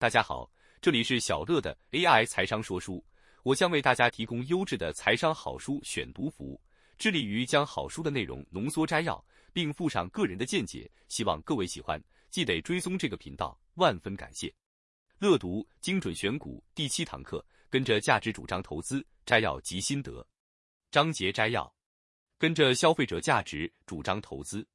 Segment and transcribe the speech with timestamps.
[0.00, 0.50] 大家好，
[0.80, 3.04] 这里是小乐的 AI 财商说书，
[3.42, 6.58] 我将为大家提供优质的财商好书选读服务，
[6.96, 14.50] 致力于将好书的内容浓缩摘要，并附上个人的见解，希望各位喜欢，记得追踪这个频道，万分感谢。
[15.18, 20.26] 乐读精准选股第七堂课，跟着价值主张投资摘要及心得
[20.90, 21.70] 章节摘要，
[22.38, 24.66] 跟着消费者价值主张投资。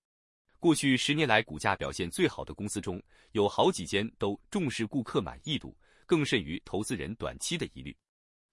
[0.66, 3.00] 过去十年来，股价表现最好的公司中
[3.34, 5.78] 有好几间都重视顾客满意度，
[6.08, 7.96] 更甚于投资人短期的疑虑。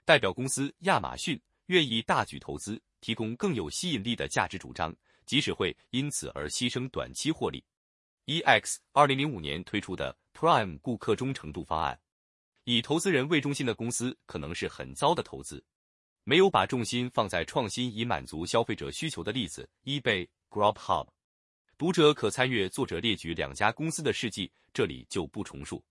[0.04, 4.94] 代表公司亚马逊愿意大举投资，提供更有吸引力的价值主张，
[5.24, 7.64] 即使会因此而牺牲短期获利。
[8.26, 11.98] EX 二零零五年推出的 Prime 顾客忠诚度方案，
[12.64, 15.64] 以投资人为中心的公司可能是很糟的投资。
[16.24, 21.08] 没有把重心放在创新以满足消费者需求的例子，eBay、Grubhub。
[21.82, 25.82] 读者可参阅作者列举两家公司的事迹，这里就不重述。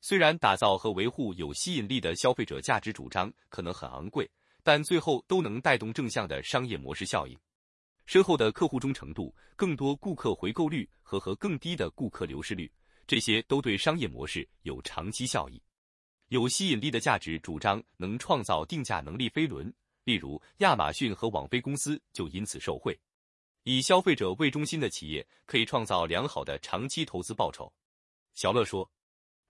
[0.00, 4.28] 虽然打造和维护有吸引力的消费者价值主张可能很昂贵，
[4.64, 7.38] 但最后都能带动正向的商业模式效应。
[8.04, 12.68] 深厚的客户忠诚度、更多顾客回购率和和更低的顾客流失率，
[13.06, 15.62] 这些都对商业模式有长期效益。
[16.30, 22.98] 有吸引力的价值主张能创造定价能力飞轮，例如亚马逊和网飞公司就因此受惠。
[23.70, 27.70] 以消费者为中心的企业可以创造良好的长期投资报酬。
[28.32, 28.90] 小乐说，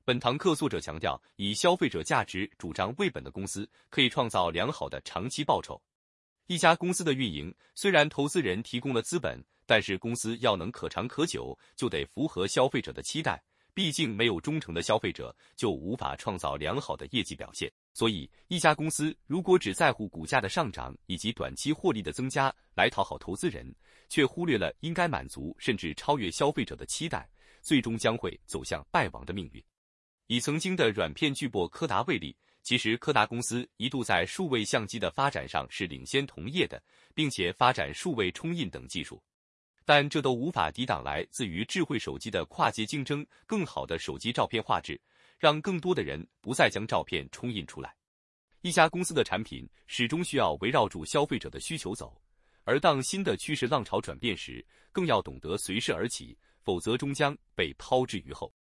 [0.04, 5.80] 本堂课作者强调，以消费者价值主张为本的公司可以创造良好的长期报酬。
[6.48, 13.40] 一家公司的运营虽然投资人提供了资本，但是公司要能可长可久，就得符合消费者的期待。
[13.78, 17.70] 毕竟没有忠诚的消费者，就无法创造良好的业绩表现。
[17.94, 23.72] 所以，一家公司如果只在乎股价的上涨以及短期获利的增加来讨好投资人，
[24.08, 27.30] 却忽略了应该满足甚至超越消费者的期待，
[27.62, 29.62] 最终将会走向败亡的命运。
[30.26, 36.82] 以曾经的软片巨擘柯达为例，其实柯达公司一度在数位相机的发展上是领先同业的，
[37.14, 39.22] 并且发展数位冲印等技术。
[39.88, 45.00] 但这都无法抵挡来自于智慧手机的跨界竞争，更好的手机照片画质，
[45.38, 47.96] 让更多的人不再将照片冲印出来。
[48.60, 52.20] 一家公司的产品始终需要围绕住消费者的需求走，
[52.64, 54.62] 而当新的趋势浪潮转变时，
[54.92, 58.52] 更要懂得随势而起，否则终将被抛之于后。